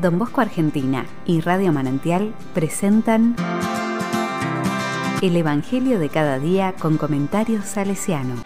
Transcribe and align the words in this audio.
Don 0.00 0.16
Bosco 0.16 0.40
Argentina 0.40 1.06
y 1.26 1.40
Radio 1.40 1.72
Manantial 1.72 2.32
presentan 2.54 3.34
El 5.20 5.36
Evangelio 5.36 5.98
de 5.98 6.08
cada 6.08 6.38
día 6.38 6.74
con 6.78 6.98
comentarios 6.98 7.64
salesiano. 7.64 8.36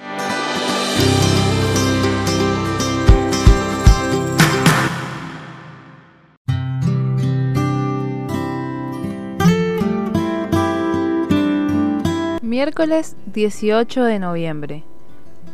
Miércoles 12.40 13.16
18 13.26 14.04
de 14.04 14.18
noviembre. 14.18 14.84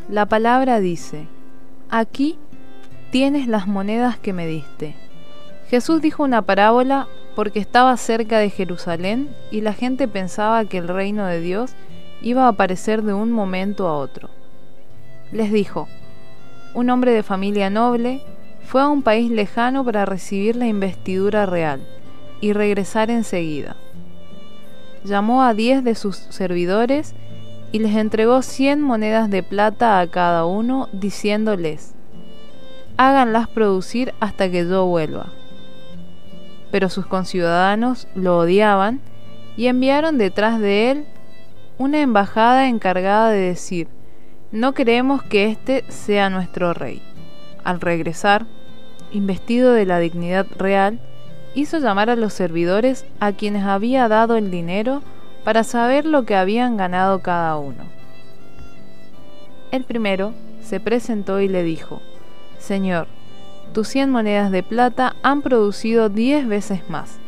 La 0.08 0.26
palabra 0.26 0.78
dice, 0.78 1.26
aquí 1.90 2.38
tienes 3.10 3.48
las 3.48 3.66
monedas 3.66 4.16
que 4.18 4.32
me 4.32 4.46
diste. 4.46 5.07
Jesús 5.68 6.00
dijo 6.00 6.22
una 6.22 6.40
parábola 6.40 7.08
porque 7.36 7.58
estaba 7.58 7.95
cerca 7.98 8.38
de 8.38 8.48
Jerusalén 8.48 9.28
y 9.50 9.60
la 9.60 9.74
gente 9.74 10.09
pensaba 10.09 10.64
que 10.64 10.78
el 10.78 10.88
reino 10.88 11.26
de 11.26 11.42
Dios 11.42 11.72
iba 12.22 12.46
a 12.46 12.48
aparecer 12.48 13.02
de 13.02 13.12
un 13.12 13.30
momento 13.30 13.86
a 13.86 13.98
otro. 13.98 14.30
Les 15.30 15.52
dijo, 15.52 15.86
un 16.74 16.88
hombre 16.88 17.12
de 17.12 17.23
familia 17.23 17.68
noble 17.68 18.23
fue 18.64 18.80
a 18.80 18.88
un 18.88 19.02
país 19.02 19.30
lejano 19.30 19.84
para 19.84 20.06
recibir 20.06 20.56
la 20.56 20.66
investidura 20.66 21.45
real 21.45 21.87
y 22.40 22.54
regresar 22.54 23.10
enseguida. 23.10 23.76
Llamó 25.04 25.42
a 25.42 25.52
diez 25.52 25.84
de 25.84 25.95
sus 25.95 26.16
servidores 26.16 27.14
y 27.73 27.80
les 27.80 27.95
entregó 27.95 28.40
cien 28.40 28.80
monedas 28.80 29.28
de 29.28 29.42
plata 29.42 30.00
a 30.00 30.06
cada 30.06 30.46
uno, 30.46 30.88
diciéndoles, 30.92 31.95
háganlas 32.96 33.48
producir 33.48 34.14
hasta 34.18 34.50
que 34.50 34.66
yo 34.66 34.87
vuelva 34.87 35.26
pero 36.70 36.88
sus 36.88 37.06
conciudadanos 37.06 38.09
lo 38.15 38.38
odiaban 38.38 39.01
y 39.56 39.66
enviaron 39.66 40.18
detrás 40.18 40.60
de 40.60 40.90
él 40.90 41.04
una 41.79 42.01
embajada 42.01 42.68
encargada 42.68 43.30
de 43.30 43.38
decir, 43.38 43.88
no 44.51 44.73
queremos 44.73 45.23
que 45.23 45.46
éste 45.46 45.84
sea 45.88 46.30
nuestro 46.30 46.74
rey. 46.74 47.02
Al 47.65 47.80
regresar, 47.80 48.46
investido 49.12 49.73
de 49.73 49.87
la 49.87 49.98
dignidad 49.98 50.46
real, 50.56 51.01
hizo 51.54 51.78
llamar 51.78 52.10
a 52.10 52.16
los 52.16 52.32
servidores 52.32 53.04
a 53.21 53.32
quienes 53.32 53.65
había 53.65 54.09
dado 54.09 54.37
el 54.37 54.50
dinero 54.50 55.02
para 55.45 55.65
saber 55.65 56.04
lo 56.04 56.24
que 56.24 56.37
habían 56.37 56.76
ganado 56.76 57.21
cada 57.21 57.56
uno. 57.59 57.84
El 59.71 59.84
primero 59.84 60.32
se 60.62 60.80
presentó 60.80 61.40
y 61.40 61.48
le 61.48 61.62
dijo, 61.62 62.00
Señor, 62.59 63.06
tus 63.73 63.88
cien 63.88 64.11
monedas 64.11 64.50
de 64.50 64.62
plata 64.62 65.16
han 65.22 65.43
producido 65.43 66.09
diez 66.09 66.47
veces 66.47 66.88
más. 66.88 67.19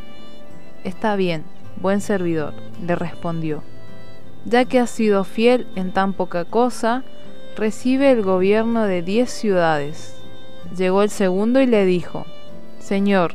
Está 0.84 1.16
bien, 1.16 1.44
buen 1.80 2.00
servidor, 2.00 2.54
le 2.84 2.96
respondió. 2.96 3.62
Ya 4.44 4.64
que 4.64 4.78
has 4.78 4.90
sido 4.90 5.24
fiel 5.24 5.66
en 5.76 5.92
tan 5.92 6.12
poca 6.12 6.44
cosa, 6.44 7.04
recibe 7.56 8.10
el 8.10 8.22
gobierno 8.22 8.84
de 8.84 9.02
diez 9.02 9.30
ciudades. 9.30 10.16
Llegó 10.76 11.02
el 11.02 11.10
segundo 11.10 11.60
y 11.60 11.66
le 11.66 11.84
dijo, 11.84 12.24
Señor, 12.78 13.34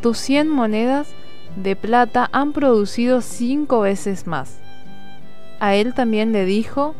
tus 0.00 0.18
cien 0.18 0.48
monedas 0.48 1.08
de 1.56 1.74
plata 1.74 2.28
han 2.32 2.52
producido 2.52 3.20
cinco 3.20 3.80
veces 3.80 4.26
más. 4.26 4.60
A 5.60 5.74
él 5.74 5.94
también 5.94 6.32
le 6.32 6.44
dijo, 6.44 6.94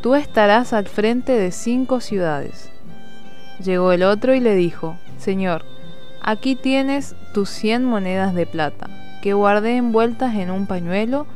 Tú 0.00 0.14
estarás 0.14 0.72
al 0.72 0.86
frente 0.86 1.32
de 1.32 1.50
cinco 1.50 2.00
ciudades. 2.00 2.70
Llegó 3.62 3.92
el 3.92 4.02
otro 4.02 4.34
y 4.34 4.40
le 4.40 4.54
dijo, 4.54 4.96
Señor, 5.18 5.64
aquí 6.20 6.54
tienes 6.54 7.16
tus 7.34 7.50
cien 7.50 7.84
monedas 7.84 8.34
de 8.34 8.46
plata, 8.46 8.88
que 9.22 9.32
guardé 9.32 9.76
envueltas 9.76 10.36
en 10.36 10.50
un 10.50 10.66
pañuelo, 10.66 11.26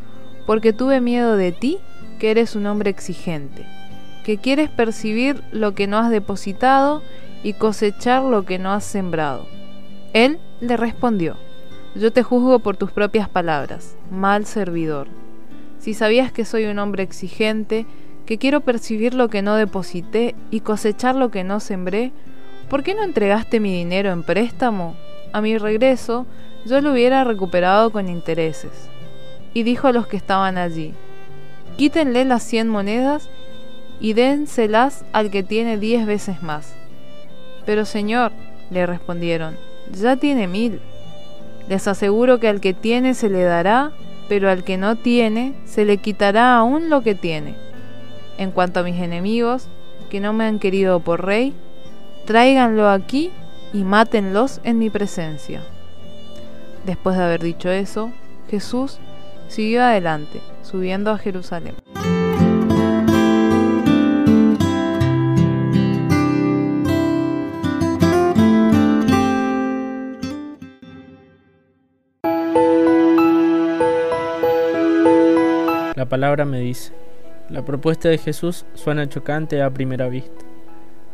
porque 0.47 0.73
tuve 0.73 1.01
miedo 1.01 1.37
de 1.37 1.53
ti, 1.53 1.79
que 2.19 2.31
eres 2.31 2.55
un 2.55 2.67
hombre 2.67 2.91
exigente, 2.91 3.67
que 4.25 4.39
quieres 4.39 4.71
percibir 4.71 5.43
lo 5.51 5.75
que 5.75 5.87
no 5.87 5.99
has 5.99 6.11
depositado 6.11 7.03
y 7.43 7.55
cosechar 7.55 8.23
lo 8.23 8.45
que 8.45 8.59
no 8.59 8.73
has 8.73 8.85
sembrado. 8.85 9.47
Él 10.13 10.39
le 10.61 10.77
respondió, 10.77 11.37
Yo 11.97 12.13
te 12.13 12.23
juzgo 12.23 12.61
por 12.61 12.77
tus 12.77 12.93
propias 12.93 13.29
palabras, 13.29 13.97
mal 14.11 14.47
servidor. 14.47 15.09
Si 15.79 15.95
sabías 15.95 16.31
que 16.31 16.45
soy 16.45 16.67
un 16.67 16.79
hombre 16.79 17.03
exigente, 17.03 17.87
que 18.27 18.39
quiero 18.39 18.61
percibir 18.61 19.15
lo 19.15 19.29
que 19.29 19.43
no 19.43 19.57
deposité 19.57 20.35
y 20.51 20.61
cosechar 20.61 21.15
lo 21.15 21.31
que 21.31 21.45
no 21.45 21.61
sembré, 21.61 22.13
¿por 22.69 22.83
qué 22.83 22.95
no 22.95 23.03
entregaste 23.03 23.61
mi 23.61 23.73
dinero 23.75 24.13
en 24.13 24.23
préstamo? 24.23 24.95
A 25.33 25.41
mi 25.41 25.59
regreso, 25.59 26.27
yo 26.65 26.81
lo 26.81 26.93
hubiera 26.93 27.25
recuperado 27.25 27.91
con 27.91 28.09
intereses. 28.09 28.89
Y 29.55 29.65
dijo 29.65 29.89
a 29.89 29.93
los 29.93 30.07
que 30.07 30.17
estaban 30.17 30.57
allí, 30.59 30.95
quítenle 31.77 32.25
las 32.25 32.43
cien 32.43 32.69
monedas 32.69 33.29
y 34.01 34.15
dénselas 34.15 35.05
al 35.13 35.31
que 35.31 35.43
tiene 35.43 35.79
diez 35.79 36.07
veces 36.07 36.43
más. 36.43 36.75
Pero 37.67 37.85
señor, 37.85 38.33
le 38.71 38.87
respondieron, 38.87 39.57
ya 39.93 40.17
tiene 40.17 40.47
mil. 40.47 40.81
Les 41.69 41.87
aseguro 41.87 42.41
que 42.41 42.49
al 42.49 42.61
que 42.61 42.75
tiene 42.75 43.15
se 43.15 43.29
le 43.29 43.43
dará, 43.43 43.93
pero 44.29 44.51
al 44.51 44.65
que 44.65 44.79
no 44.79 44.97
tiene 44.97 45.55
se 45.65 45.85
le 45.85 45.99
quitará 45.99 46.57
aún 46.57 46.91
lo 46.91 47.03
que 47.03 47.15
tiene. 47.15 47.55
En 48.39 48.51
cuanto 48.51 48.81
a 48.81 48.83
mis 48.83 49.01
enemigos, 49.01 49.69
que 50.11 50.21
no 50.21 50.33
me 50.33 50.45
han 50.45 50.59
querido 50.59 51.01
por 51.01 51.25
rey, 51.25 51.55
tráiganlo 52.27 52.89
aquí 52.89 53.31
y 53.73 53.85
mátenlos 53.85 54.61
en 54.65 54.79
mi 54.79 54.91
presencia. 54.91 55.63
Después 56.85 57.17
de 57.17 57.25
haber 57.25 57.43
dicho 57.43 57.71
eso, 57.71 58.11
Jesús 58.51 58.99
siguió 59.49 59.83
adelante, 59.83 60.41
subiendo 60.63 61.11
a 61.11 61.19
Jerusalén. 61.19 61.75
La 75.95 76.09
palabra 76.09 76.45
me 76.45 76.59
dice, 76.59 76.93
la 77.49 77.65
propuesta 77.65 78.09
de 78.09 78.19
Jesús 78.19 78.65
suena 78.75 79.09
chocante 79.09 79.63
a 79.63 79.71
primera 79.71 80.09
vista. 80.09 80.45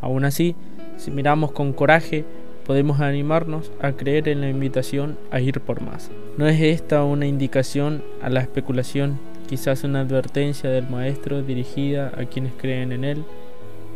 Aún 0.01 0.25
así, 0.25 0.55
si 0.97 1.11
miramos 1.11 1.53
con 1.53 1.73
coraje, 1.73 2.25
podemos 2.65 3.01
animarnos 3.01 3.73
a 3.81 3.93
creer 3.93 4.29
en 4.29 4.41
la 4.41 4.49
invitación 4.51 5.19
a 5.31 5.41
ir 5.41 5.61
por 5.61 5.81
más. 5.81 6.11
¿No 6.37 6.47
es 6.47 6.61
esta 6.61 7.03
una 7.03 7.27
indicación 7.27 8.03
a 8.23 8.29
la 8.29 8.41
especulación, 8.41 9.19
quizás 9.49 9.85
una 9.85 10.01
advertencia 10.01 10.69
del 10.71 10.89
Maestro 10.89 11.43
dirigida 11.43 12.13
a 12.17 12.27
quienes 12.27 12.53
creen 12.53 12.93
en 12.93 13.05
Él, 13.05 13.25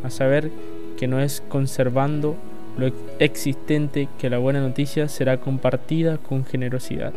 a 0.03 0.11
saber 0.11 0.51
que 0.97 1.07
no 1.07 1.21
es 1.21 1.43
conservando 1.49 2.37
lo 2.79 2.91
existente 3.19 4.09
que 4.19 4.31
la 4.31 4.39
buena 4.39 4.61
noticia 4.61 5.09
será 5.09 5.39
compartida 5.39 6.17
con 6.17 6.45
generosidad? 6.45 7.13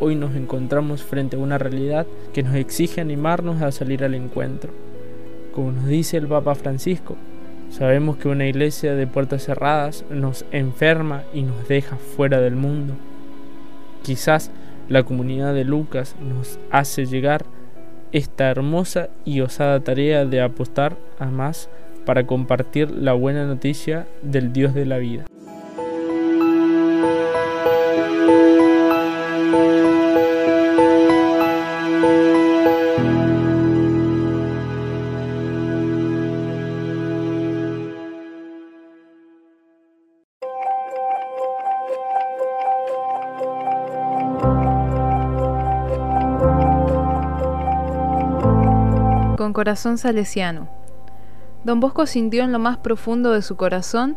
Hoy 0.00 0.16
nos 0.16 0.34
encontramos 0.34 1.02
frente 1.02 1.36
a 1.36 1.38
una 1.38 1.58
realidad 1.58 2.06
que 2.32 2.42
nos 2.42 2.54
exige 2.54 3.00
animarnos 3.00 3.62
a 3.62 3.70
salir 3.70 4.02
al 4.02 4.14
encuentro. 4.14 4.72
Como 5.52 5.72
nos 5.72 5.86
dice 5.86 6.16
el 6.16 6.26
Papa 6.26 6.54
Francisco, 6.54 7.16
sabemos 7.70 8.16
que 8.16 8.28
una 8.28 8.46
iglesia 8.46 8.94
de 8.94 9.06
puertas 9.06 9.44
cerradas 9.44 10.04
nos 10.10 10.44
enferma 10.50 11.22
y 11.34 11.42
nos 11.42 11.68
deja 11.68 11.96
fuera 11.96 12.40
del 12.40 12.56
mundo. 12.56 12.94
Quizás 14.02 14.50
la 14.88 15.02
comunidad 15.02 15.54
de 15.54 15.64
Lucas 15.64 16.16
nos 16.20 16.58
hace 16.70 17.06
llegar 17.06 17.44
esta 18.12 18.50
hermosa 18.50 19.10
y 19.24 19.40
osada 19.42 19.80
tarea 19.80 20.24
de 20.24 20.40
apostar 20.40 20.96
a 21.18 21.26
más 21.26 21.68
para 22.06 22.26
compartir 22.26 22.90
la 22.90 23.12
buena 23.12 23.46
noticia 23.46 24.06
del 24.22 24.52
Dios 24.52 24.74
de 24.74 24.86
la 24.86 24.98
vida. 24.98 25.26
Corazón 49.52 49.98
salesiano. 49.98 50.68
Don 51.64 51.80
Bosco 51.80 52.06
sintió 52.06 52.42
en 52.42 52.52
lo 52.52 52.58
más 52.58 52.78
profundo 52.78 53.32
de 53.32 53.42
su 53.42 53.56
corazón 53.56 54.16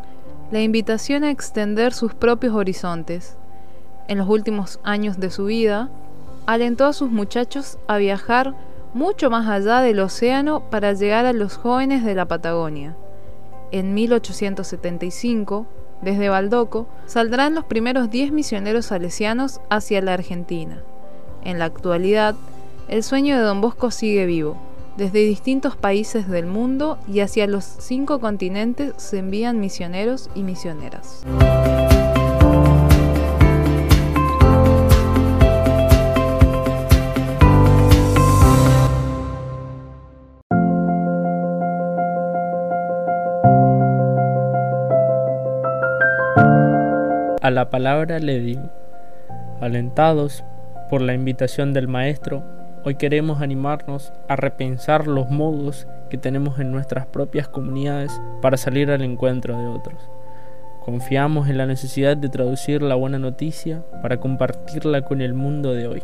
la 0.51 0.62
invitación 0.62 1.24
a 1.24 1.31
extender 1.31 1.94
sus 1.94 2.13
propios 2.13 2.56
horizontes. 2.56 3.38
En 4.07 4.18
los 4.18 4.30
últimos 4.30 4.80
años 4.83 5.19
de 5.19 5.30
su 5.30 5.45
vida, 5.45 5.89
alentó 6.45 6.85
a 6.85 6.94
sus 6.94 7.09
muchachos 7.09 7.77
a 7.88 7.97
viajar 7.97 8.53
mucho 8.94 9.30
más 9.30 9.47
allá 9.47 9.80
del 9.80 10.00
océano 10.00 10.69
para 10.69 10.94
llegar 10.94 11.25
a 11.25 11.33
los 11.33 11.57
jóvenes 11.57 12.03
de 12.03 12.15
la 12.15 12.25
Patagonia. 12.25 12.95
En 13.71 13.94
1875, 13.94 15.65
Desde 16.01 16.30
Baldoco 16.30 16.88
saldrán 17.06 17.56
los 17.56 17.65
primeros 17.65 18.12
10 18.12 18.31
misioneros 18.31 18.88
salesianos 18.88 19.62
hacia 19.69 20.01
la 20.01 20.13
Argentina. 20.13 20.83
En 21.44 21.59
la 21.59 21.65
actualidad, 21.65 22.35
el 22.88 23.03
sueño 23.03 23.38
de 23.38 23.44
Don 23.44 23.62
Bosco 23.62 23.89
sigue 23.89 24.25
vivo. 24.25 24.57
Desde 24.98 25.25
distintos 25.25 25.75
países 25.75 26.30
del 26.30 26.45
mundo 26.45 27.00
y 27.12 27.22
hacia 27.22 27.48
los 27.48 27.63
cinco 27.63 28.19
continentes 28.19 28.94
se 28.98 29.18
envían 29.18 29.60
misioneros 29.60 30.30
y 30.36 30.44
misioneras. 30.44 31.24
A 47.42 47.50
la 47.50 47.72
palabra 47.72 48.19
le 48.19 48.40
digo, 48.40 48.69
alentados 49.60 50.44
por 50.90 51.01
la 51.01 51.16
invitación 51.16 51.74
del 51.74 51.88
Maestro, 51.88 52.44
hoy 52.85 52.95
queremos 52.95 53.41
animarnos 53.41 54.12
a 54.27 54.35
repensar 54.35 55.07
los 55.07 55.30
modos 55.30 55.88
que 56.09 56.18
tenemos 56.18 56.59
en 56.59 56.71
nuestras 56.71 57.06
propias 57.06 57.47
comunidades 57.47 58.21
para 58.41 58.57
salir 58.57 58.91
al 58.91 59.01
encuentro 59.01 59.57
de 59.57 59.68
otros. 59.68 60.09
Confiamos 60.83 61.47
en 61.47 61.57
la 61.57 61.65
necesidad 61.65 62.18
de 62.18 62.27
traducir 62.27 62.81
la 62.81 62.95
buena 62.95 63.19
noticia 63.19 63.85
para 64.01 64.19
compartirla 64.19 65.01
con 65.03 65.21
el 65.21 65.33
mundo 65.33 65.74
de 65.74 65.88
hoy. 65.88 66.03